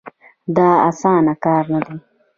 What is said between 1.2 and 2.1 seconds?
کار نه دی.